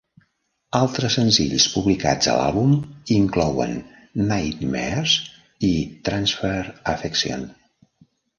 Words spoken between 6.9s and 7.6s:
Affection".